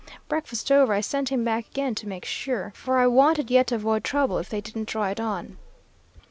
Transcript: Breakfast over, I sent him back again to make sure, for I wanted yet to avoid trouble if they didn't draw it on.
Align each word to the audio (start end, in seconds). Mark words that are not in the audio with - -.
Breakfast 0.27 0.71
over, 0.71 0.93
I 0.93 1.01
sent 1.01 1.29
him 1.29 1.43
back 1.43 1.67
again 1.67 1.93
to 1.93 2.07
make 2.07 2.25
sure, 2.25 2.73
for 2.75 2.97
I 2.97 3.05
wanted 3.05 3.51
yet 3.51 3.67
to 3.67 3.75
avoid 3.75 4.03
trouble 4.03 4.39
if 4.39 4.49
they 4.49 4.59
didn't 4.59 4.87
draw 4.87 5.09
it 5.09 5.19
on. 5.19 5.57